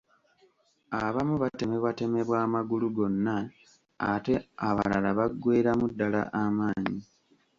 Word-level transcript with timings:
Abamu 1.03 1.33
batemebwatemebwa 1.43 2.37
amagulu 2.45 2.85
gonna 2.95 3.37
ate 4.11 4.33
abalala 4.67 5.09
baggweeramu 5.17 5.85
ddala 5.91 6.21
amaanyi. 6.43 7.01